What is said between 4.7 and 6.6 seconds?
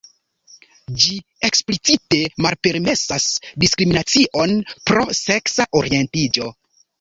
pro seksa orientiĝo.